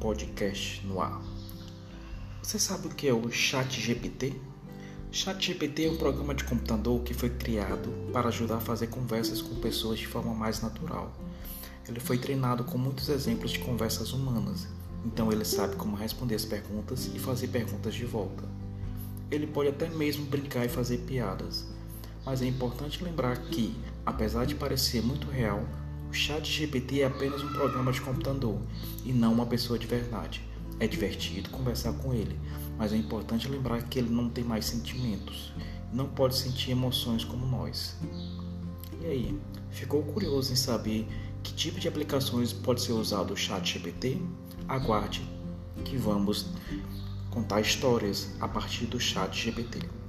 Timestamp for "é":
3.06-3.12, 5.86-5.90, 22.42-22.46, 27.02-27.06, 30.80-30.88, 32.92-32.96